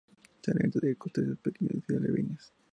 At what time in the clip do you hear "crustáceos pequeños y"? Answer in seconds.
0.95-1.93